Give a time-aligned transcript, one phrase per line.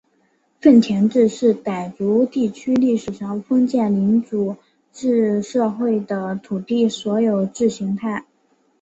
[0.59, 4.55] 份田制是傣族地区历史上封建领主
[4.91, 8.25] 制社会的土地所有制形态。